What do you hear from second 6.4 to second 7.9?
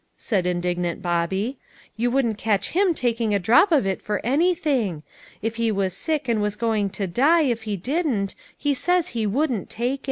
was going to die if he